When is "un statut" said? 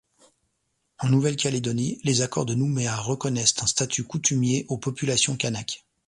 3.61-4.03